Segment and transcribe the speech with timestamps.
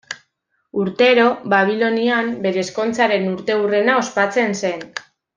[0.83, 1.25] Urtero,
[1.55, 4.83] Babilonian, bere ezkontzaren urteurrena ospatzen zen.